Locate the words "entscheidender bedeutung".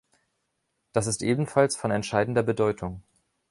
1.91-3.03